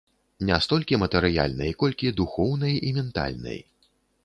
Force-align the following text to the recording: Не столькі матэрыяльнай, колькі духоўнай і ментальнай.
Не 0.49 0.55
столькі 0.65 0.97
матэрыяльнай, 1.03 1.71
колькі 1.85 2.15
духоўнай 2.21 2.73
і 2.91 2.97
ментальнай. 2.99 3.63